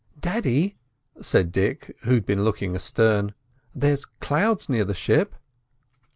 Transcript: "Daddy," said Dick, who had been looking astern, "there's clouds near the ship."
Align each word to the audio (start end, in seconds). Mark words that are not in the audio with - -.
"Daddy," 0.19 0.79
said 1.21 1.51
Dick, 1.51 1.95
who 2.01 2.15
had 2.15 2.25
been 2.25 2.43
looking 2.43 2.73
astern, 2.73 3.35
"there's 3.75 4.05
clouds 4.05 4.67
near 4.67 4.83
the 4.83 4.95
ship." 4.95 5.35